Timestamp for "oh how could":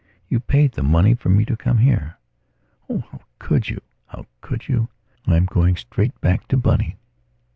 2.89-3.69